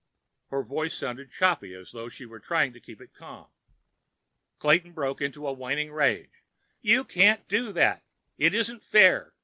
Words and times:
Her 0.47 0.63
voice 0.63 0.95
sounded 0.95 1.29
choppy, 1.29 1.75
as 1.75 1.91
though 1.91 2.09
she 2.09 2.25
were 2.25 2.39
trying 2.39 2.73
to 2.73 2.79
keep 2.79 2.99
it 3.01 3.13
calm. 3.13 3.49
Clayton 4.57 4.93
broke 4.93 5.21
into 5.21 5.45
a 5.47 5.53
whining 5.53 5.91
rage. 5.91 6.43
"You 6.81 7.03
can't 7.03 7.47
do 7.47 7.71
that! 7.73 8.03
It 8.35 8.55
isn't 8.55 8.83
fair! 8.83 9.35